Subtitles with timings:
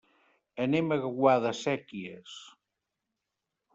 [0.63, 2.35] Anem a Guadasséquies.